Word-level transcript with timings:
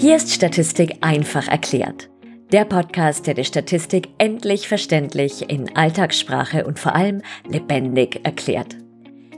Hier 0.00 0.14
ist 0.14 0.32
Statistik 0.32 0.98
einfach 1.00 1.48
erklärt. 1.48 2.08
Der 2.52 2.64
Podcast, 2.64 3.26
der 3.26 3.34
die 3.34 3.44
Statistik 3.44 4.10
endlich 4.18 4.68
verständlich 4.68 5.50
in 5.50 5.74
Alltagssprache 5.74 6.64
und 6.64 6.78
vor 6.78 6.94
allem 6.94 7.20
lebendig 7.48 8.20
erklärt. 8.22 8.76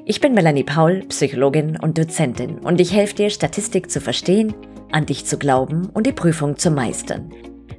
Ich 0.04 0.20
bin 0.20 0.34
Melanie 0.34 0.64
Paul, 0.64 1.00
Psychologin 1.08 1.78
und 1.80 1.96
Dozentin 1.96 2.58
und 2.58 2.78
ich 2.78 2.92
helfe 2.92 3.14
dir, 3.14 3.30
Statistik 3.30 3.90
zu 3.90 4.02
verstehen, 4.02 4.52
an 4.92 5.06
dich 5.06 5.24
zu 5.24 5.38
glauben 5.38 5.88
und 5.94 6.06
die 6.06 6.12
Prüfung 6.12 6.58
zu 6.58 6.70
meistern. 6.70 7.32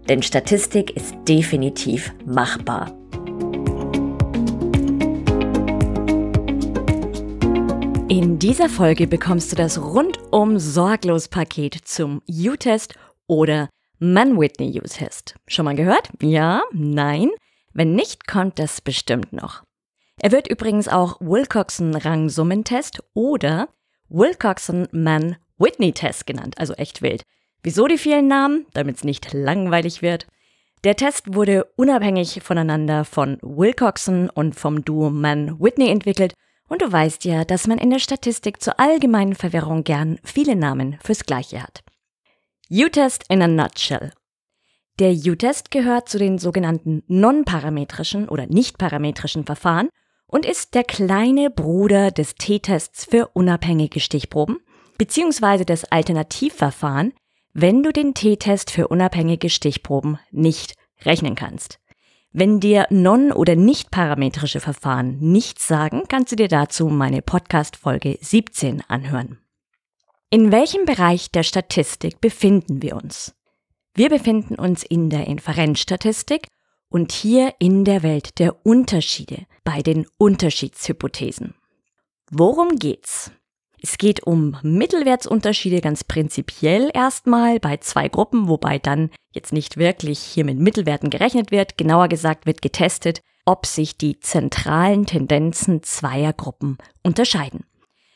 Denn 0.10 0.24
Statistik 0.24 0.98
ist 0.98 1.14
definitiv 1.28 2.12
machbar. 2.26 2.98
In 8.10 8.40
dieser 8.40 8.70
Folge 8.70 9.06
bekommst 9.06 9.52
du 9.52 9.56
das 9.56 9.80
rundum 9.80 10.21
sorglos 10.60 11.28
Paket 11.28 11.76
zum 11.84 12.22
U-Test 12.28 12.94
oder 13.28 13.70
Mann-Whitney 14.00 14.80
U-Test. 14.80 15.36
Schon 15.48 15.66
mal 15.66 15.76
gehört? 15.76 16.10
Ja? 16.22 16.64
Nein? 16.72 17.30
Wenn 17.74 17.96
nicht, 17.96 18.28
kommt 18.28 18.60
das 18.60 18.82
bestimmt 18.82 19.34
noch. 19.34 19.64
Er 20.20 20.32
wird 20.32 20.48
übrigens 20.48 20.88
auch 20.88 21.20
Wilcoxon-Rangsummentest 21.20 23.04
oder 23.14 23.68
Wilcoxon-Mann-Whitney-Test 24.10 26.26
genannt, 26.26 26.58
also 26.58 26.74
echt 26.74 27.02
wild. 27.02 27.24
Wieso 27.64 27.88
die 27.88 27.98
vielen 27.98 28.28
Namen? 28.28 28.66
Damit 28.74 28.98
es 28.98 29.04
nicht 29.04 29.34
langweilig 29.34 30.02
wird. 30.02 30.28
Der 30.84 30.96
Test 30.96 31.36
wurde 31.36 31.66
unabhängig 31.76 32.42
voneinander 32.42 33.06
von 33.06 33.38
Wilcoxon 33.42 34.30
und 34.30 34.56
vom 34.56 34.84
Duo 34.84 35.12
Mann-Whitney 35.12 35.90
entwickelt 35.90 36.34
und 36.72 36.82
du 36.82 36.90
weißt 36.90 37.26
ja, 37.26 37.44
dass 37.44 37.68
man 37.68 37.80
in 37.80 37.90
der 37.90 38.00
Statistik 38.00 38.62
zur 38.64 38.80
allgemeinen 38.80 39.36
Verwirrung 39.36 39.84
gern 39.84 40.20
viele 40.24 40.56
Namen 40.56 40.98
fürs 41.04 41.26
Gleiche 41.26 41.62
hat. 41.62 41.84
U-Test 42.72 43.26
in 43.28 43.42
a 43.42 43.48
nutshell. 43.48 44.14
Der 44.98 45.12
U-Test 45.12 45.72
gehört 45.72 46.08
zu 46.08 46.18
den 46.18 46.38
sogenannten 46.38 47.04
non-parametrischen 47.08 48.30
oder 48.30 48.48
nicht-parametrischen 48.48 49.46
Verfahren 49.46 49.90
und 50.28 50.46
ist 50.46 50.74
der 50.74 50.86
kleine 50.86 51.50
Bruder 51.50 52.10
des 52.10 52.36
T-Tests 52.36 53.04
für 53.04 53.28
unabhängige 53.34 54.00
Stichproben 54.00 54.60
beziehungsweise 54.98 55.66
des 55.66 55.92
Alternativverfahren, 55.92 57.12
wenn 57.54 57.84
du 57.84 57.92
den 57.92 58.14
T-Test 58.14 58.72
für 58.72 58.88
unabhängige 58.88 59.50
Stichproben 59.50 60.20
nicht 60.32 60.76
rechnen 61.04 61.36
kannst. 61.36 61.81
Wenn 62.34 62.62
dir 62.62 62.88
non- 62.90 63.34
oder 63.34 63.58
nicht 63.58 63.92
parametrische 63.92 64.62
Verfahren 64.62 65.20
nichts 65.20 65.68
sagen, 65.68 66.04
kannst 66.08 66.32
du 66.32 66.38
dir 66.38 66.48
dazu 66.48 66.88
meine 66.88 67.22
Podcast-Folge 67.22 68.18
17 68.22 68.82
anhören. 68.88 69.40
In 70.30 70.50
welchem 70.50 70.86
Bereich 70.86 71.32
der 71.32 71.44
Statistik 71.44 72.22
befinden 72.22 72.82
wir 72.82 72.96
uns? 72.96 73.36
Wir 73.94 74.08
befinden 74.08 74.56
uns 74.56 74.84
in 74.84 75.10
der 75.10 75.28
Inferenzstatistik 75.28 76.48
und 76.88 77.12
hier 77.12 77.54
in 77.60 77.84
der 77.84 78.02
Welt 78.02 78.40
der 78.40 78.66
Unterschiede 78.66 79.46
bei 79.66 79.82
den 79.82 80.08
Unterschiedshypothesen. 80.18 81.56
Worum 82.32 82.78
geht's? 82.78 83.34
Es 83.84 83.98
geht 83.98 84.28
um 84.28 84.58
Mittelwertsunterschiede 84.62 85.82
ganz 85.82 86.04
prinzipiell 86.04 86.92
erstmal 86.94 87.60
bei 87.60 87.78
zwei 87.78 88.10
Gruppen, 88.10 88.48
wobei 88.48 88.78
dann 88.78 89.10
jetzt 89.32 89.54
nicht 89.54 89.78
wirklich 89.78 90.20
hier 90.20 90.46
mit 90.46 90.60
Mittelwerten 90.60 91.10
gerechnet 91.10 91.50
wird. 91.50 91.80
Genauer 91.80 92.08
gesagt 92.08 92.46
wird 92.46 92.62
getestet, 92.62 93.22
ob 93.44 93.66
sich 93.66 93.98
die 93.98 94.20
zentralen 94.20 95.08
Tendenzen 95.08 95.82
zweier 95.82 96.32
Gruppen 96.32 96.78
unterscheiden. 97.02 97.66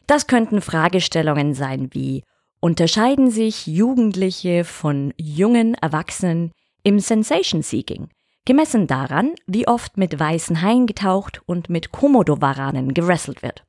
Das 0.05 0.27
könnten 0.27 0.61
Fragestellungen 0.61 1.55
sein 1.55 1.89
wie 1.93 2.23
Unterscheiden 2.59 3.31
sich 3.31 3.65
Jugendliche 3.65 4.65
von 4.65 5.13
jungen 5.17 5.73
Erwachsenen 5.73 6.51
im 6.83 6.99
Sensation 6.99 7.63
Seeking, 7.63 8.09
gemessen 8.45 8.85
daran, 8.85 9.33
wie 9.47 9.67
oft 9.67 9.97
mit 9.97 10.19
weißen 10.19 10.61
Haien 10.61 10.85
getaucht 10.85 11.41
und 11.47 11.69
mit 11.69 11.91
Komodowaranen 11.91 12.93
gewrestelt 12.93 13.41
wird? 13.41 13.63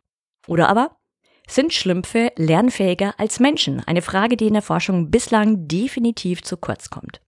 Oder 0.47 0.69
aber 0.69 0.97
sind 1.47 1.73
Schlümpfe 1.73 2.33
lernfähiger 2.37 3.15
als 3.19 3.41
Menschen? 3.41 3.81
Eine 3.87 4.03
Frage, 4.03 4.37
die 4.37 4.47
in 4.47 4.55
der 4.55 4.62
Forschung 4.62 5.11
bislang 5.11 5.69
definitiv 5.69 6.43
zu 6.43 6.57
kurz 6.57 6.91
kommt. 6.91 7.21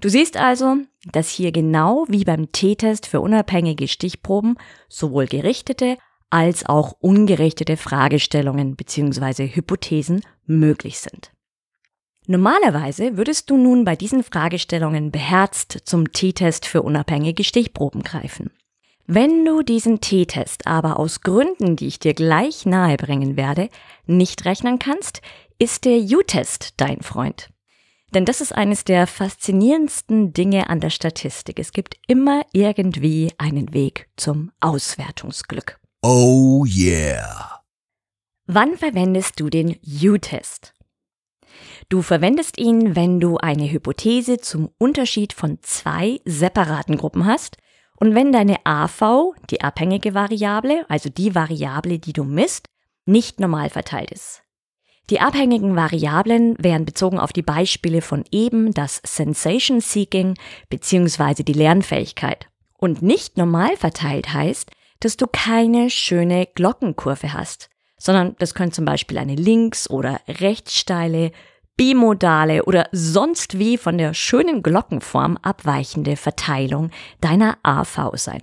Du 0.00 0.08
siehst 0.08 0.36
also, 0.36 0.78
dass 1.12 1.30
hier 1.30 1.52
genau 1.52 2.06
wie 2.08 2.24
beim 2.24 2.50
T-Test 2.50 3.06
für 3.06 3.20
unabhängige 3.20 3.86
Stichproben 3.86 4.56
sowohl 4.88 5.26
gerichtete 5.26 5.96
als 6.28 6.66
auch 6.66 6.96
ungerichtete 6.98 7.76
Fragestellungen 7.76 8.74
bzw. 8.74 9.48
Hypothesen 9.48 10.22
möglich 10.44 10.98
sind. 10.98 11.30
Normalerweise 12.26 13.16
würdest 13.16 13.50
du 13.50 13.56
nun 13.56 13.84
bei 13.84 13.96
diesen 13.96 14.22
Fragestellungen 14.22 15.10
beherzt 15.10 15.82
zum 15.84 16.12
T-Test 16.12 16.66
für 16.66 16.82
unabhängige 16.82 17.44
Stichproben 17.44 18.02
greifen. 18.02 18.50
Wenn 19.06 19.44
du 19.44 19.62
diesen 19.62 20.00
T-Test 20.00 20.66
aber 20.66 20.98
aus 20.98 21.22
Gründen, 21.22 21.76
die 21.76 21.88
ich 21.88 21.98
dir 21.98 22.14
gleich 22.14 22.66
nahebringen 22.66 23.36
werde, 23.36 23.68
nicht 24.06 24.44
rechnen 24.44 24.78
kannst, 24.78 25.22
ist 25.58 25.84
der 25.84 25.98
U-Test 25.98 26.74
dein 26.80 27.00
Freund. 27.02 27.48
Denn 28.14 28.24
das 28.24 28.40
ist 28.40 28.52
eines 28.52 28.84
der 28.84 29.06
faszinierendsten 29.06 30.32
Dinge 30.32 30.68
an 30.68 30.80
der 30.80 30.90
Statistik. 30.90 31.58
Es 31.58 31.72
gibt 31.72 31.96
immer 32.06 32.42
irgendwie 32.52 33.32
einen 33.38 33.72
Weg 33.72 34.08
zum 34.16 34.52
Auswertungsglück. 34.60 35.80
Oh 36.02 36.64
yeah. 36.66 37.62
Wann 38.46 38.76
verwendest 38.76 39.40
du 39.40 39.48
den 39.48 39.78
U-Test? 39.84 40.74
Du 41.88 42.02
verwendest 42.02 42.58
ihn, 42.58 42.94
wenn 42.96 43.18
du 43.18 43.38
eine 43.38 43.70
Hypothese 43.70 44.38
zum 44.38 44.70
Unterschied 44.78 45.32
von 45.32 45.58
zwei 45.62 46.20
separaten 46.24 46.98
Gruppen 46.98 47.26
hast 47.26 47.56
und 48.02 48.16
wenn 48.16 48.32
deine 48.32 48.56
AV, 48.64 49.32
die 49.48 49.60
abhängige 49.60 50.12
Variable, 50.12 50.84
also 50.88 51.08
die 51.08 51.36
Variable, 51.36 52.00
die 52.00 52.12
du 52.12 52.24
misst, 52.24 52.66
nicht 53.06 53.38
normal 53.38 53.70
verteilt 53.70 54.10
ist. 54.10 54.42
Die 55.08 55.20
abhängigen 55.20 55.76
Variablen 55.76 56.56
wären 56.58 56.84
bezogen 56.84 57.20
auf 57.20 57.32
die 57.32 57.42
Beispiele 57.42 58.02
von 58.02 58.24
eben 58.32 58.74
das 58.74 59.00
Sensation 59.06 59.80
Seeking 59.80 60.34
bzw. 60.68 61.44
die 61.44 61.52
Lernfähigkeit. 61.52 62.48
Und 62.76 63.02
nicht 63.02 63.36
normal 63.36 63.76
verteilt 63.76 64.34
heißt, 64.34 64.72
dass 64.98 65.16
du 65.16 65.28
keine 65.28 65.88
schöne 65.88 66.48
Glockenkurve 66.56 67.32
hast, 67.32 67.70
sondern 67.98 68.34
das 68.40 68.54
könnte 68.54 68.74
zum 68.74 68.84
Beispiel 68.84 69.18
eine 69.18 69.36
links- 69.36 69.88
oder 69.88 70.20
rechtssteile 70.26 71.30
bimodale 71.76 72.64
oder 72.64 72.88
sonst 72.92 73.58
wie 73.58 73.78
von 73.78 73.98
der 73.98 74.14
schönen 74.14 74.62
Glockenform 74.62 75.38
abweichende 75.42 76.16
Verteilung 76.16 76.90
deiner 77.20 77.58
AV 77.62 78.12
sein. 78.14 78.42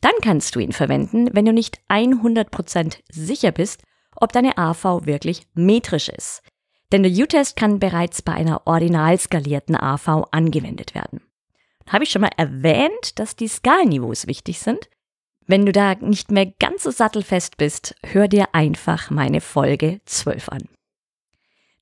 Dann 0.00 0.12
kannst 0.20 0.54
du 0.54 0.60
ihn 0.60 0.72
verwenden, 0.72 1.30
wenn 1.32 1.44
du 1.44 1.52
nicht 1.52 1.80
100% 1.88 2.98
sicher 3.10 3.52
bist, 3.52 3.82
ob 4.16 4.32
deine 4.32 4.58
AV 4.58 5.06
wirklich 5.06 5.46
metrisch 5.54 6.08
ist. 6.08 6.42
Denn 6.90 7.02
der 7.02 7.12
U-Test 7.12 7.56
kann 7.56 7.78
bereits 7.78 8.20
bei 8.20 8.32
einer 8.32 8.66
ordinal 8.66 9.18
skalierten 9.18 9.76
AV 9.76 10.26
angewendet 10.30 10.94
werden. 10.94 11.22
Habe 11.86 12.04
ich 12.04 12.10
schon 12.10 12.22
mal 12.22 12.30
erwähnt, 12.36 13.18
dass 13.18 13.36
die 13.36 13.48
Skalenniveaus 13.48 14.26
wichtig 14.26 14.58
sind? 14.60 14.88
Wenn 15.46 15.66
du 15.66 15.72
da 15.72 15.94
nicht 15.94 16.30
mehr 16.30 16.46
ganz 16.46 16.84
so 16.84 16.90
sattelfest 16.90 17.56
bist, 17.56 17.94
hör 18.04 18.28
dir 18.28 18.54
einfach 18.54 19.10
meine 19.10 19.40
Folge 19.40 20.00
12 20.04 20.48
an. 20.50 20.68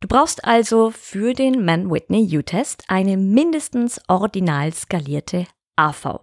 Du 0.00 0.08
brauchst 0.08 0.44
also 0.44 0.90
für 0.90 1.34
den 1.34 1.64
Mann-Whitney-U-Test 1.64 2.84
eine 2.88 3.18
mindestens 3.18 4.00
ordinal 4.08 4.72
skalierte 4.72 5.46
AV. 5.76 6.20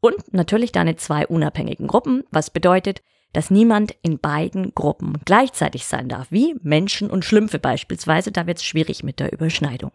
Und 0.00 0.32
natürlich 0.32 0.70
deine 0.70 0.94
zwei 0.94 1.26
unabhängigen 1.26 1.88
Gruppen, 1.88 2.22
was 2.30 2.50
bedeutet, 2.50 3.02
dass 3.32 3.50
niemand 3.50 3.96
in 4.02 4.20
beiden 4.20 4.72
Gruppen 4.74 5.20
gleichzeitig 5.24 5.86
sein 5.86 6.08
darf, 6.08 6.28
wie 6.30 6.54
Menschen 6.62 7.10
und 7.10 7.24
Schlümpfe 7.24 7.58
beispielsweise, 7.58 8.30
da 8.30 8.46
wird 8.46 8.58
es 8.58 8.64
schwierig 8.64 9.02
mit 9.02 9.18
der 9.18 9.32
Überschneidung. 9.32 9.90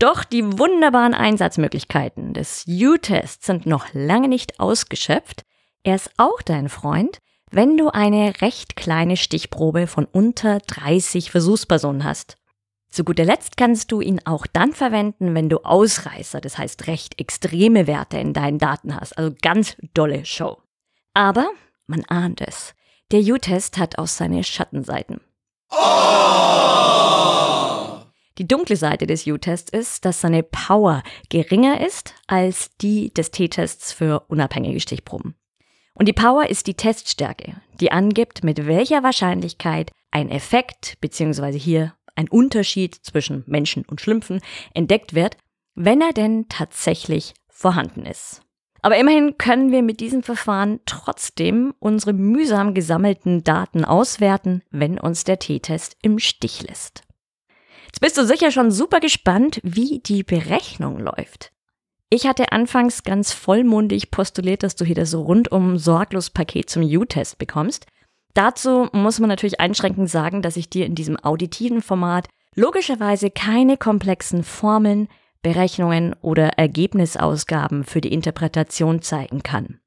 Doch 0.00 0.24
die 0.24 0.58
wunderbaren 0.58 1.14
Einsatzmöglichkeiten 1.14 2.34
des 2.34 2.64
U-Tests 2.68 3.46
sind 3.46 3.66
noch 3.66 3.86
lange 3.92 4.28
nicht 4.28 4.60
ausgeschöpft. 4.60 5.42
Er 5.84 5.94
ist 5.94 6.10
auch 6.16 6.42
dein 6.42 6.68
Freund, 6.68 7.18
wenn 7.50 7.76
du 7.76 7.88
eine 7.88 8.40
recht 8.40 8.76
kleine 8.76 9.16
Stichprobe 9.16 9.86
von 9.86 10.04
unter 10.04 10.58
30 10.60 11.30
Versuchspersonen 11.30 12.04
hast. 12.04 12.36
Zu 12.90 13.04
guter 13.04 13.24
Letzt 13.24 13.56
kannst 13.56 13.92
du 13.92 14.00
ihn 14.00 14.20
auch 14.24 14.46
dann 14.46 14.72
verwenden, 14.72 15.34
wenn 15.34 15.48
du 15.48 15.58
Ausreißer, 15.58 16.40
das 16.40 16.56
heißt 16.56 16.86
recht 16.86 17.20
extreme 17.20 17.86
Werte 17.86 18.18
in 18.18 18.32
deinen 18.32 18.58
Daten 18.58 18.94
hast, 18.98 19.16
also 19.18 19.34
ganz 19.42 19.76
dolle 19.94 20.24
Show. 20.24 20.58
Aber 21.14 21.50
man 21.86 22.04
ahnt 22.06 22.40
es. 22.40 22.74
Der 23.10 23.20
U-Test 23.20 23.78
hat 23.78 23.98
auch 23.98 24.06
seine 24.06 24.44
Schattenseiten. 24.44 25.20
Die 28.38 28.46
dunkle 28.46 28.76
Seite 28.76 29.06
des 29.06 29.26
U-Tests 29.26 29.70
ist, 29.70 30.04
dass 30.04 30.20
seine 30.20 30.42
Power 30.42 31.02
geringer 31.28 31.84
ist 31.84 32.14
als 32.26 32.70
die 32.80 33.12
des 33.12 33.30
T-Tests 33.32 33.92
für 33.92 34.24
unabhängige 34.28 34.80
Stichproben. 34.80 35.34
Und 35.94 36.08
die 36.08 36.12
Power 36.12 36.48
ist 36.48 36.66
die 36.66 36.74
Teststärke, 36.74 37.60
die 37.80 37.90
angibt, 37.90 38.44
mit 38.44 38.66
welcher 38.66 39.02
Wahrscheinlichkeit 39.02 39.90
ein 40.10 40.30
Effekt 40.30 40.98
bzw. 41.00 41.58
hier 41.58 41.94
ein 42.14 42.28
Unterschied 42.28 42.94
zwischen 42.94 43.44
Menschen 43.46 43.84
und 43.84 44.00
Schlümpfen 44.00 44.40
entdeckt 44.74 45.14
wird, 45.14 45.36
wenn 45.74 46.00
er 46.00 46.12
denn 46.12 46.46
tatsächlich 46.48 47.34
vorhanden 47.48 48.06
ist. 48.06 48.42
Aber 48.82 48.96
immerhin 48.96 49.38
können 49.38 49.72
wir 49.72 49.82
mit 49.82 50.00
diesem 50.00 50.22
Verfahren 50.22 50.80
trotzdem 50.86 51.74
unsere 51.78 52.12
mühsam 52.12 52.74
gesammelten 52.74 53.42
Daten 53.42 53.84
auswerten, 53.84 54.62
wenn 54.70 54.98
uns 54.98 55.24
der 55.24 55.38
T-Test 55.38 55.96
im 56.02 56.18
Stich 56.18 56.62
lässt. 56.62 57.02
Jetzt 57.86 58.00
bist 58.00 58.18
du 58.18 58.24
sicher 58.24 58.50
schon 58.50 58.70
super 58.70 59.00
gespannt, 59.00 59.60
wie 59.62 60.00
die 60.00 60.22
Berechnung 60.22 60.98
läuft. 60.98 61.52
Ich 62.10 62.26
hatte 62.26 62.52
anfangs 62.52 63.02
ganz 63.02 63.32
vollmundig 63.32 64.10
postuliert, 64.10 64.62
dass 64.62 64.76
du 64.76 64.84
hier 64.84 64.94
das 64.94 65.14
rundum 65.14 65.76
sorglos 65.76 66.30
Paket 66.30 66.70
zum 66.70 66.82
U-Test 66.82 67.38
bekommst. 67.38 67.86
Dazu 68.32 68.88
muss 68.92 69.20
man 69.20 69.28
natürlich 69.28 69.60
einschränkend 69.60 70.08
sagen, 70.08 70.40
dass 70.40 70.56
ich 70.56 70.70
dir 70.70 70.86
in 70.86 70.94
diesem 70.94 71.16
auditiven 71.18 71.82
Format 71.82 72.28
logischerweise 72.54 73.30
keine 73.30 73.76
komplexen 73.76 74.42
Formeln, 74.42 75.08
Berechnungen 75.42 76.16
oder 76.22 76.58
Ergebnisausgaben 76.58 77.84
für 77.84 78.00
die 78.00 78.12
Interpretation 78.12 79.02
zeigen 79.02 79.42
kann. 79.42 79.78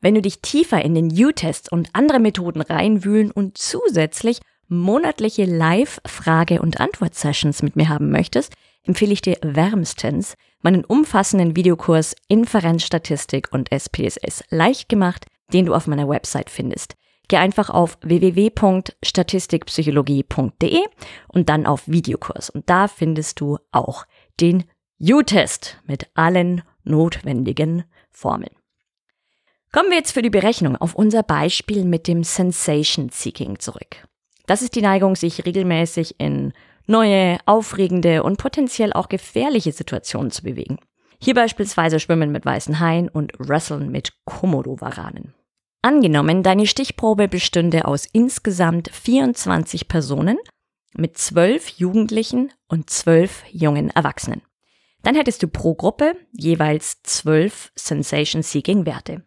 Wenn 0.00 0.14
du 0.14 0.22
dich 0.22 0.40
tiefer 0.40 0.82
in 0.82 0.94
den 0.94 1.12
U-Test 1.12 1.70
und 1.70 1.90
andere 1.92 2.18
Methoden 2.18 2.62
reinwühlen 2.62 3.30
und 3.30 3.58
zusätzlich 3.58 4.40
monatliche 4.68 5.44
Live-Frage- 5.44 6.62
und 6.62 6.80
Antwort-Sessions 6.80 7.62
mit 7.62 7.76
mir 7.76 7.88
haben 7.88 8.10
möchtest, 8.10 8.54
empfehle 8.84 9.12
ich 9.12 9.22
dir 9.22 9.38
wärmstens 9.42 10.34
meinen 10.60 10.84
umfassenden 10.84 11.56
Videokurs 11.56 12.14
Inferenzstatistik 12.28 13.48
und 13.52 13.72
SPSS 13.72 14.44
leicht 14.50 14.88
gemacht, 14.88 15.26
den 15.52 15.66
du 15.66 15.74
auf 15.74 15.86
meiner 15.86 16.08
Website 16.08 16.50
findest. 16.50 16.96
Geh 17.28 17.36
einfach 17.36 17.70
auf 17.70 17.98
www.statistikpsychologie.de 18.02 20.80
und 21.28 21.48
dann 21.48 21.66
auf 21.66 21.86
Videokurs 21.86 22.50
und 22.50 22.68
da 22.68 22.88
findest 22.88 23.40
du 23.40 23.58
auch 23.70 24.04
den 24.40 24.64
U-Test 25.00 25.78
mit 25.86 26.08
allen 26.14 26.62
notwendigen 26.84 27.84
Formeln. 28.10 28.56
Kommen 29.72 29.90
wir 29.90 29.96
jetzt 29.96 30.12
für 30.12 30.22
die 30.22 30.30
Berechnung 30.30 30.76
auf 30.76 30.94
unser 30.94 31.22
Beispiel 31.22 31.84
mit 31.84 32.06
dem 32.06 32.24
Sensation 32.24 33.08
Seeking 33.08 33.58
zurück. 33.58 34.06
Das 34.46 34.60
ist 34.60 34.74
die 34.74 34.82
Neigung, 34.82 35.16
sich 35.16 35.46
regelmäßig 35.46 36.16
in 36.18 36.52
neue, 36.92 37.38
aufregende 37.46 38.22
und 38.22 38.38
potenziell 38.38 38.92
auch 38.92 39.08
gefährliche 39.08 39.72
Situationen 39.72 40.30
zu 40.30 40.44
bewegen. 40.44 40.78
Hier 41.20 41.34
beispielsweise 41.34 41.98
Schwimmen 41.98 42.30
mit 42.30 42.44
weißen 42.44 42.78
Haien 42.78 43.08
und 43.08 43.32
Wresteln 43.38 43.90
mit 43.90 44.12
Komodo-Waranen. 44.24 45.34
Angenommen, 45.82 46.42
deine 46.44 46.66
Stichprobe 46.66 47.26
bestünde 47.26 47.86
aus 47.86 48.06
insgesamt 48.12 48.88
24 48.92 49.88
Personen 49.88 50.38
mit 50.94 51.18
12 51.18 51.68
Jugendlichen 51.78 52.52
und 52.68 52.90
12 52.90 53.44
jungen 53.50 53.90
Erwachsenen. 53.90 54.42
Dann 55.02 55.16
hättest 55.16 55.42
du 55.42 55.48
pro 55.48 55.74
Gruppe 55.74 56.14
jeweils 56.32 57.02
12 57.02 57.72
Sensation-Seeking-Werte. 57.74 59.24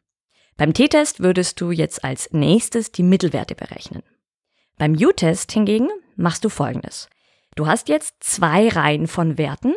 Beim 0.57 0.73
T-Test 0.73 1.19
würdest 1.19 1.59
du 1.59 1.71
jetzt 1.71 2.05
als 2.05 2.31
nächstes 2.31 2.93
die 2.93 3.03
Mittelwerte 3.03 3.55
berechnen. 3.55 4.03
Beim 4.77 4.93
U-Test 4.93 5.51
hingegen 5.51 5.89
machst 6.15 6.45
du 6.45 6.49
folgendes. 6.49 7.09
Du 7.55 7.67
hast 7.67 7.87
jetzt 7.87 8.15
zwei 8.19 8.67
Reihen 8.67 9.07
von 9.07 9.37
Werten 9.37 9.73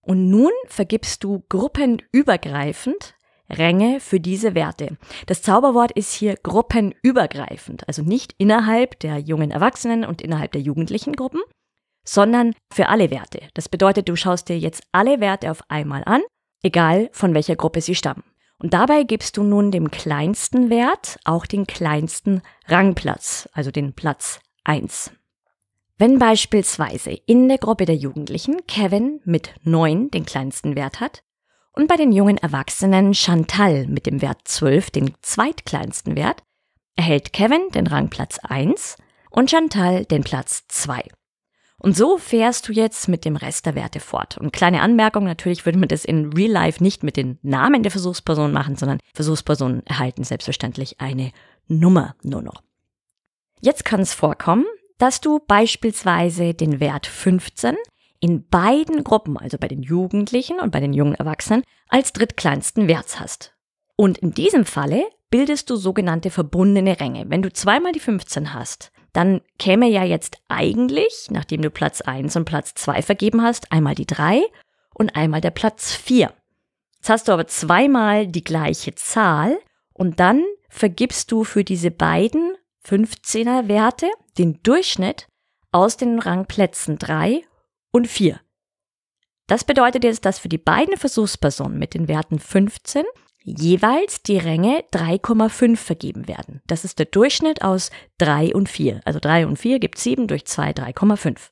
und 0.00 0.30
nun 0.30 0.52
vergibst 0.68 1.24
du 1.24 1.44
gruppenübergreifend 1.48 3.16
Ränge 3.50 3.98
für 3.98 4.20
diese 4.20 4.54
Werte. 4.54 4.96
Das 5.26 5.42
Zauberwort 5.42 5.90
ist 5.90 6.14
hier 6.14 6.36
gruppenübergreifend, 6.36 7.88
also 7.88 8.02
nicht 8.02 8.34
innerhalb 8.38 9.00
der 9.00 9.18
jungen 9.18 9.50
Erwachsenen 9.50 10.04
und 10.04 10.22
innerhalb 10.22 10.52
der 10.52 10.60
jugendlichen 10.60 11.14
Gruppen, 11.14 11.40
sondern 12.04 12.54
für 12.72 12.88
alle 12.88 13.10
Werte. 13.10 13.40
Das 13.54 13.68
bedeutet, 13.68 14.08
du 14.08 14.14
schaust 14.14 14.48
dir 14.48 14.58
jetzt 14.58 14.84
alle 14.92 15.18
Werte 15.18 15.50
auf 15.50 15.62
einmal 15.68 16.04
an, 16.04 16.22
egal 16.62 17.08
von 17.12 17.34
welcher 17.34 17.56
Gruppe 17.56 17.80
sie 17.80 17.96
stammen. 17.96 18.22
Und 18.58 18.72
dabei 18.72 19.02
gibst 19.02 19.36
du 19.36 19.42
nun 19.42 19.72
dem 19.72 19.90
kleinsten 19.90 20.70
Wert 20.70 21.18
auch 21.24 21.44
den 21.44 21.66
kleinsten 21.66 22.40
Rangplatz, 22.68 23.48
also 23.52 23.72
den 23.72 23.94
Platz 23.94 24.40
1. 24.62 25.10
Wenn 25.98 26.18
beispielsweise 26.18 27.12
in 27.24 27.48
der 27.48 27.56
Gruppe 27.56 27.86
der 27.86 27.96
Jugendlichen 27.96 28.66
Kevin 28.66 29.20
mit 29.24 29.54
9 29.62 30.10
den 30.10 30.26
kleinsten 30.26 30.76
Wert 30.76 31.00
hat 31.00 31.22
und 31.72 31.88
bei 31.88 31.96
den 31.96 32.12
jungen 32.12 32.36
Erwachsenen 32.36 33.14
Chantal 33.14 33.86
mit 33.86 34.04
dem 34.04 34.20
Wert 34.20 34.40
12 34.44 34.90
den 34.90 35.14
zweitkleinsten 35.22 36.14
Wert, 36.14 36.42
erhält 36.96 37.32
Kevin 37.32 37.70
den 37.74 37.86
Rangplatz 37.86 38.38
1 38.42 38.98
und 39.30 39.50
Chantal 39.50 40.04
den 40.04 40.22
Platz 40.22 40.64
2. 40.68 41.02
Und 41.78 41.96
so 41.96 42.18
fährst 42.18 42.68
du 42.68 42.72
jetzt 42.72 43.08
mit 43.08 43.24
dem 43.24 43.36
Rest 43.36 43.64
der 43.64 43.74
Werte 43.74 44.00
fort. 44.00 44.36
Und 44.36 44.52
kleine 44.52 44.82
Anmerkung, 44.82 45.24
natürlich 45.24 45.64
würde 45.64 45.78
man 45.78 45.88
das 45.88 46.04
in 46.04 46.30
Real 46.34 46.52
Life 46.52 46.82
nicht 46.82 47.04
mit 47.04 47.16
den 47.16 47.38
Namen 47.40 47.82
der 47.82 47.92
Versuchsperson 47.92 48.52
machen, 48.52 48.76
sondern 48.76 48.98
Versuchspersonen 49.14 49.84
erhalten 49.86 50.24
selbstverständlich 50.24 51.00
eine 51.00 51.32
Nummer 51.68 52.16
nur 52.22 52.42
noch. 52.42 52.62
Jetzt 53.60 53.86
kann 53.86 54.00
es 54.00 54.12
vorkommen, 54.12 54.66
dass 54.98 55.20
du 55.20 55.40
beispielsweise 55.46 56.54
den 56.54 56.80
Wert 56.80 57.06
15 57.06 57.76
in 58.20 58.48
beiden 58.48 59.04
Gruppen, 59.04 59.36
also 59.36 59.58
bei 59.58 59.68
den 59.68 59.82
Jugendlichen 59.82 60.58
und 60.58 60.70
bei 60.70 60.80
den 60.80 60.92
jungen 60.92 61.14
Erwachsenen, 61.14 61.62
als 61.88 62.12
drittkleinsten 62.12 62.88
Wert 62.88 63.20
hast. 63.20 63.54
Und 63.96 64.18
in 64.18 64.32
diesem 64.32 64.64
Falle 64.64 65.04
bildest 65.30 65.70
du 65.70 65.76
sogenannte 65.76 66.30
verbundene 66.30 67.00
Ränge. 67.00 67.24
Wenn 67.28 67.42
du 67.42 67.52
zweimal 67.52 67.92
die 67.92 68.00
15 68.00 68.54
hast, 68.54 68.90
dann 69.12 69.40
käme 69.58 69.88
ja 69.88 70.04
jetzt 70.04 70.38
eigentlich, 70.48 71.28
nachdem 71.30 71.62
du 71.62 71.70
Platz 71.70 72.02
1 72.02 72.36
und 72.36 72.44
Platz 72.44 72.74
2 72.74 73.02
vergeben 73.02 73.42
hast, 73.42 73.72
einmal 73.72 73.94
die 73.94 74.06
3 74.06 74.42
und 74.94 75.16
einmal 75.16 75.40
der 75.40 75.50
Platz 75.50 75.92
4. 75.94 76.32
Jetzt 76.96 77.10
hast 77.10 77.28
du 77.28 77.32
aber 77.32 77.46
zweimal 77.46 78.26
die 78.26 78.44
gleiche 78.44 78.94
Zahl 78.94 79.58
und 79.94 80.20
dann 80.20 80.44
vergibst 80.68 81.32
du 81.32 81.44
für 81.44 81.64
diese 81.64 81.90
beiden 81.90 82.45
15er 82.86 83.68
Werte 83.68 84.10
den 84.38 84.62
Durchschnitt 84.62 85.26
aus 85.72 85.96
den 85.96 86.18
Rangplätzen 86.18 86.98
3 86.98 87.42
und 87.90 88.06
4. 88.06 88.40
Das 89.48 89.64
bedeutet 89.64 90.04
jetzt, 90.04 90.24
dass 90.24 90.38
für 90.38 90.48
die 90.48 90.58
beiden 90.58 90.96
Versuchspersonen 90.96 91.78
mit 91.78 91.94
den 91.94 92.08
Werten 92.08 92.38
15 92.38 93.04
jeweils 93.42 94.22
die 94.22 94.38
Ränge 94.38 94.84
3,5 94.92 95.76
vergeben 95.76 96.26
werden. 96.26 96.62
Das 96.66 96.84
ist 96.84 96.98
der 96.98 97.06
Durchschnitt 97.06 97.62
aus 97.62 97.90
3 98.18 98.54
und 98.54 98.68
4. 98.68 99.00
Also 99.04 99.20
3 99.20 99.46
und 99.46 99.56
4 99.56 99.78
gibt 99.78 99.98
7 99.98 100.26
durch 100.26 100.44
2 100.46 100.72
3,5. 100.72 101.50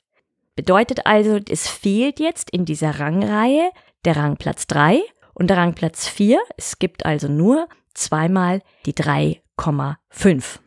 Bedeutet 0.56 1.06
also, 1.06 1.38
es 1.48 1.68
fehlt 1.68 2.20
jetzt 2.20 2.50
in 2.50 2.64
dieser 2.64 3.00
Rangreihe 3.00 3.70
der 4.04 4.16
Rangplatz 4.16 4.66
3 4.66 5.02
und 5.34 5.48
der 5.48 5.56
Rangplatz 5.56 6.08
4. 6.08 6.40
Es 6.56 6.78
gibt 6.78 7.06
also 7.06 7.28
nur 7.28 7.68
zweimal 7.92 8.60
die 8.86 8.94
3,5. 8.94 10.60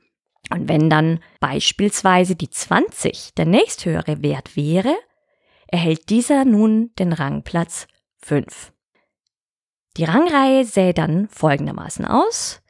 Und 0.50 0.70
wenn 0.70 0.90
dann 0.90 1.20
beispielsweise 1.40 2.36
die 2.36 2.50
20 2.50 3.34
der 3.36 3.46
nächsthöhere 3.46 4.22
Wert 4.22 4.56
wäre, 4.56 4.96
erhält 5.68 6.10
dieser 6.10 6.46
nun 6.46 6.92
den 6.98 7.14
Rangplatz 7.14 7.88
5. 8.20 8.74
Die 9.98 10.04
Rangreihe 10.04 10.64
sähe 10.64 10.94
dann 10.94 11.28
folgendermaßen 11.30 12.06
aus. 12.06 12.62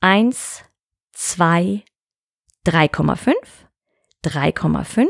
1, 0.00 0.64
2, 1.12 1.84
3,5, 2.66 3.34
3,5, 4.24 5.08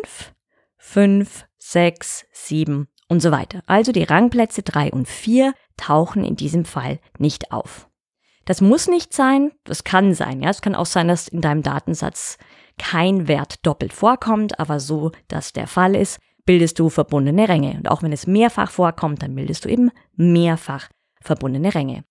5, 0.76 1.46
6, 1.58 2.26
7 2.32 2.88
und 3.08 3.20
so 3.20 3.30
weiter. 3.30 3.62
Also 3.66 3.92
die 3.92 4.04
Rangplätze 4.04 4.62
3 4.62 4.90
und 4.90 5.08
4 5.08 5.54
tauchen 5.76 6.24
in 6.24 6.36
diesem 6.36 6.64
Fall 6.64 7.00
nicht 7.18 7.52
auf. 7.52 7.88
Das 8.46 8.60
muss 8.60 8.86
nicht 8.88 9.12
sein, 9.12 9.52
das 9.64 9.84
kann 9.84 10.14
sein. 10.14 10.40
Ja, 10.40 10.50
es 10.50 10.62
kann 10.62 10.74
auch 10.74 10.86
sein, 10.86 11.08
dass 11.08 11.28
in 11.28 11.40
deinem 11.42 11.62
Datensatz 11.62 12.38
kein 12.78 13.28
Wert 13.28 13.66
doppelt 13.66 13.92
vorkommt, 13.92 14.58
aber 14.58 14.80
so, 14.80 15.10
dass 15.28 15.52
der 15.52 15.66
Fall 15.66 15.94
ist, 15.94 16.18
bildest 16.46 16.78
du 16.78 16.88
verbundene 16.88 17.48
Ränge. 17.48 17.72
Und 17.72 17.90
auch 17.90 18.02
wenn 18.02 18.12
es 18.12 18.26
mehrfach 18.26 18.70
vorkommt, 18.70 19.22
dann 19.22 19.34
bildest 19.34 19.64
du 19.64 19.68
eben 19.68 19.90
mehrfach 20.14 20.88
verbundene 21.20 21.74
Ränge. 21.74 22.04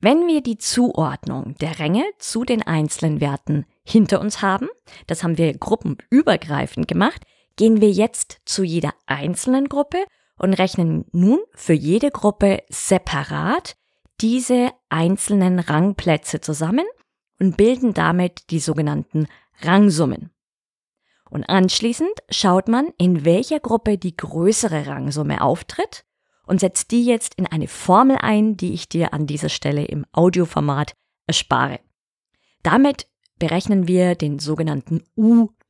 Wenn 0.00 0.26
wir 0.26 0.42
die 0.42 0.58
Zuordnung 0.58 1.54
der 1.60 1.78
Ränge 1.78 2.04
zu 2.18 2.44
den 2.44 2.62
einzelnen 2.62 3.20
Werten 3.20 3.64
hinter 3.84 4.20
uns 4.20 4.42
haben, 4.42 4.68
das 5.06 5.22
haben 5.22 5.38
wir 5.38 5.56
gruppenübergreifend 5.56 6.88
gemacht, 6.88 7.22
gehen 7.56 7.80
wir 7.80 7.90
jetzt 7.90 8.40
zu 8.44 8.64
jeder 8.64 8.94
einzelnen 9.06 9.68
Gruppe 9.68 9.98
und 10.36 10.54
rechnen 10.54 11.04
nun 11.12 11.38
für 11.54 11.74
jede 11.74 12.10
Gruppe 12.10 12.62
separat 12.70 13.76
diese 14.20 14.70
einzelnen 14.88 15.58
Rangplätze 15.58 16.40
zusammen 16.40 16.84
und 17.38 17.56
bilden 17.56 17.94
damit 17.94 18.50
die 18.50 18.60
sogenannten 18.60 19.26
Rangsummen. 19.62 20.30
Und 21.30 21.44
anschließend 21.44 22.10
schaut 22.28 22.68
man, 22.68 22.88
in 22.98 23.24
welcher 23.24 23.60
Gruppe 23.60 23.98
die 23.98 24.16
größere 24.16 24.86
Rangsumme 24.86 25.42
auftritt 25.42 26.04
und 26.46 26.60
setzt 26.60 26.90
die 26.90 27.04
jetzt 27.04 27.34
in 27.36 27.46
eine 27.46 27.68
Formel 27.68 28.16
ein, 28.20 28.56
die 28.56 28.74
ich 28.74 28.88
dir 28.88 29.14
an 29.14 29.26
dieser 29.26 29.48
Stelle 29.48 29.84
im 29.84 30.04
Audioformat 30.12 30.94
erspare. 31.26 31.78
Damit 32.62 33.06
berechnen 33.38 33.86
wir 33.86 34.16
den 34.16 34.40
sogenannten 34.40 35.04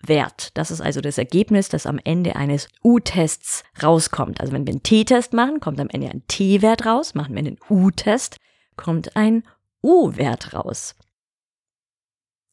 U-Wert. 0.02 0.56
Das 0.56 0.70
ist 0.70 0.80
also 0.80 1.00
das 1.00 1.18
Ergebnis, 1.18 1.68
das 1.68 1.86
am 1.86 1.98
Ende 2.02 2.36
eines 2.36 2.68
U-Tests 2.82 3.64
rauskommt. 3.82 4.40
Also 4.40 4.52
wenn 4.52 4.66
wir 4.66 4.72
einen 4.72 4.82
T-Test 4.82 5.32
machen, 5.32 5.60
kommt 5.60 5.80
am 5.80 5.88
Ende 5.88 6.10
ein 6.10 6.26
T-Wert 6.28 6.86
raus. 6.86 7.14
Machen 7.14 7.34
wir 7.34 7.40
einen 7.40 7.58
U-Test, 7.68 8.36
kommt 8.76 9.16
ein 9.16 9.44
U-Wert 9.82 10.54
raus. 10.54 10.94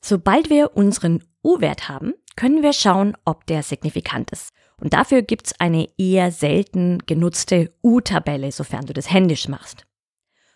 Sobald 0.01 0.49
wir 0.49 0.75
unseren 0.75 1.23
U-Wert 1.43 1.89
haben, 1.89 2.13
können 2.35 2.61
wir 2.61 2.73
schauen, 2.73 3.15
ob 3.25 3.45
der 3.47 3.63
signifikant 3.63 4.31
ist. 4.31 4.53
Und 4.79 4.93
dafür 4.93 5.23
gibt 5.23 5.47
es 5.47 5.59
eine 5.59 5.89
eher 5.97 6.31
selten 6.31 6.99
genutzte 7.05 7.73
U-Tabelle, 7.83 8.51
sofern 8.51 8.85
du 8.85 8.93
das 8.93 9.11
händisch 9.11 9.47
machst. 9.47 9.85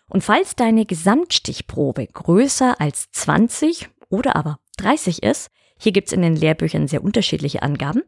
Und 0.08 0.22
falls 0.22 0.54
deine 0.54 0.86
Gesamtstichprobe 0.86 2.06
größer 2.06 2.80
als 2.80 3.10
20 3.10 3.88
oder 4.10 4.36
aber 4.36 4.60
30 4.76 5.22
ist, 5.22 5.50
hier 5.82 5.92
gibt 5.92 6.08
es 6.08 6.12
in 6.12 6.22
den 6.22 6.36
Lehrbüchern 6.36 6.86
sehr 6.86 7.02
unterschiedliche 7.02 7.62
Angaben, 7.62 8.02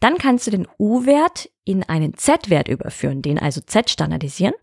dann 0.00 0.18
kannst 0.18 0.46
du 0.46 0.50
den 0.50 0.66
U-Wert 0.78 1.48
in 1.64 1.84
einen 1.84 2.16
Z-Wert 2.16 2.68
überführen, 2.68 3.22
den 3.22 3.38
also 3.38 3.60
Z 3.60 3.90
standardisieren, 3.90 4.54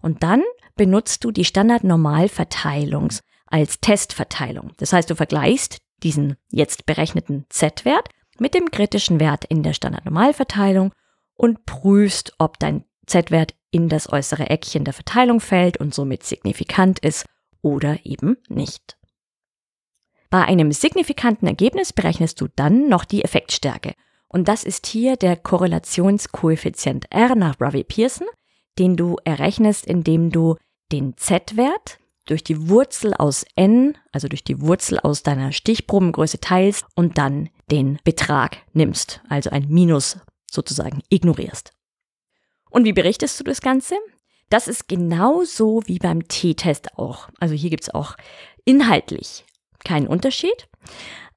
und 0.00 0.22
dann 0.22 0.42
benutzt 0.76 1.24
du 1.24 1.30
die 1.30 1.44
Standardnormalverteilung 1.44 3.08
als 3.46 3.80
Testverteilung. 3.80 4.72
Das 4.78 4.92
heißt, 4.92 5.10
du 5.10 5.16
vergleichst 5.16 5.78
diesen 6.02 6.36
jetzt 6.50 6.86
berechneten 6.86 7.46
Z-Wert 7.48 8.08
mit 8.38 8.54
dem 8.54 8.70
kritischen 8.70 9.20
Wert 9.20 9.44
in 9.44 9.62
der 9.62 9.72
Standardnormalverteilung 9.72 10.92
und 11.34 11.66
prüfst, 11.66 12.34
ob 12.38 12.58
dein 12.58 12.84
Z-Wert 13.06 13.54
in 13.70 13.88
das 13.88 14.12
äußere 14.12 14.50
Eckchen 14.50 14.84
der 14.84 14.94
Verteilung 14.94 15.40
fällt 15.40 15.76
und 15.78 15.94
somit 15.94 16.22
signifikant 16.22 16.98
ist 17.00 17.26
oder 17.62 17.98
eben 18.04 18.36
nicht. 18.48 18.96
Bei 20.34 20.46
einem 20.46 20.72
signifikanten 20.72 21.46
Ergebnis 21.46 21.92
berechnest 21.92 22.40
du 22.40 22.48
dann 22.56 22.88
noch 22.88 23.04
die 23.04 23.22
Effektstärke. 23.22 23.94
Und 24.26 24.48
das 24.48 24.64
ist 24.64 24.84
hier 24.84 25.14
der 25.16 25.36
Korrelationskoeffizient 25.36 27.04
R 27.10 27.36
nach 27.36 27.60
Ravi 27.60 27.84
Pearson, 27.84 28.26
den 28.76 28.96
du 28.96 29.16
errechnest, 29.24 29.86
indem 29.86 30.32
du 30.32 30.56
den 30.90 31.16
Z-Wert 31.16 32.00
durch 32.26 32.42
die 32.42 32.68
Wurzel 32.68 33.14
aus 33.14 33.46
n, 33.54 33.96
also 34.10 34.26
durch 34.26 34.42
die 34.42 34.60
Wurzel 34.60 34.98
aus 34.98 35.22
deiner 35.22 35.52
Stichprobengröße 35.52 36.40
teilst 36.40 36.84
und 36.96 37.16
dann 37.16 37.48
den 37.70 38.00
Betrag 38.02 38.56
nimmst, 38.72 39.22
also 39.28 39.50
ein 39.50 39.68
Minus 39.68 40.18
sozusagen 40.50 41.00
ignorierst. 41.10 41.70
Und 42.70 42.86
wie 42.86 42.92
berichtest 42.92 43.38
du 43.38 43.44
das 43.44 43.60
Ganze? 43.60 43.94
Das 44.50 44.66
ist 44.66 44.88
genauso 44.88 45.84
wie 45.86 46.00
beim 46.00 46.26
T-Test 46.26 46.98
auch. 46.98 47.28
Also 47.38 47.54
hier 47.54 47.70
gibt's 47.70 47.90
auch 47.90 48.16
inhaltlich 48.64 49.44
keinen 49.84 50.06
Unterschied, 50.06 50.68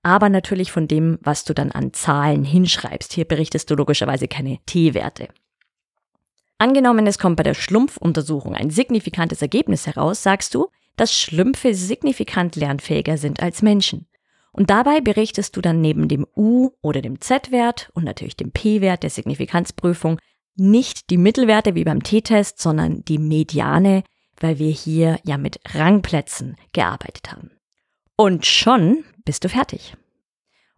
aber 0.04 0.30
natürlich 0.30 0.72
von 0.72 0.88
dem, 0.88 1.20
was 1.22 1.44
du 1.44 1.54
dann 1.54 1.72
an 1.72 1.94
Zahlen 1.94 2.44
hinschreibst. 2.44 3.14
Hier 3.14 3.26
berichtest 3.26 3.70
du 3.70 3.76
logischerweise 3.76 4.28
keine 4.28 4.60
T-Werte. 4.66 5.28
Angenommen, 6.60 7.06
es 7.06 7.20
kommt 7.20 7.38
bei 7.38 7.44
der 7.44 7.54
Schlumpfuntersuchung 7.54 8.56
ein 8.56 8.70
signifikantes 8.70 9.42
Ergebnis 9.42 9.86
heraus, 9.86 10.24
sagst 10.24 10.56
du, 10.56 10.70
dass 10.96 11.14
Schlümpfe 11.14 11.76
signifikant 11.76 12.56
lernfähiger 12.56 13.18
sind 13.18 13.42
als 13.42 13.62
Menschen. 13.62 14.08
Und 14.52 14.72
dabei 14.72 15.02
berichtest 15.02 15.56
du 15.56 15.62
dann 15.62 15.82
neben 15.82 16.08
dem 16.08 16.26
U- 16.36 16.72
oder 16.82 17.02
dem 17.02 17.22
Z-Wert 17.22 17.92
und 17.94 18.06
natürlich 18.06 18.36
dem 18.36 18.52
P-Wert 18.52 19.04
der 19.04 19.12
Signifikanzprüfung 19.12 20.20
nicht 20.56 21.12
die 21.12 21.18
Mittelwerte 21.18 21.76
wie 21.76 21.84
beim 21.84 22.02
T-Test, 22.02 22.60
sondern 22.60 23.06
die 23.06 23.20
Mediane, 23.20 24.04
weil 24.40 24.58
wir 24.58 24.72
hier 24.72 25.20
ja 25.24 25.38
mit 25.38 25.60
Rangplätzen 25.76 26.56
gearbeitet 26.74 27.32
haben. 27.32 27.52
Und 28.20 28.48
schon 28.48 29.06
bist 29.26 29.44
du 29.44 29.50
fertig. 29.50 29.96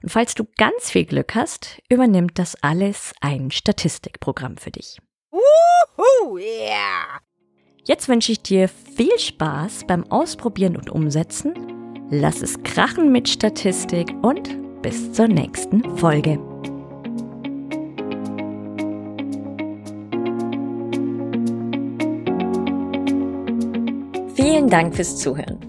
Und 0.04 0.10
falls 0.10 0.36
du 0.36 0.46
ganz 0.58 0.92
viel 0.92 1.06
Glück 1.06 1.36
hast, 1.36 1.82
übernimmt 1.90 2.38
das 2.38 2.62
alles 2.62 3.14
ein 3.22 3.50
Statistikprogramm 3.50 4.58
für 4.58 4.72
dich. 4.72 4.98
Woohoo, 5.32 6.38
yeah! 6.38 7.22
Jetzt 7.86 8.10
wünsche 8.10 8.34
ich 8.34 8.42
dir 8.42 8.68
viel 8.68 9.18
Spaß 9.18 9.86
beim 9.88 10.04
Ausprobieren 10.12 10.76
und 10.76 10.90
Umsetzen. 10.90 11.54
Lass 12.10 12.42
es 12.42 12.62
krachen 12.64 13.12
mit 13.12 13.30
Statistik 13.30 14.14
und 14.22 14.82
bis 14.82 15.14
zur 15.14 15.30
nächsten 15.30 15.98
Folge. 15.98 16.40
Vielen 24.36 24.70
Dank 24.70 24.94
fürs 24.94 25.18
Zuhören. 25.18 25.69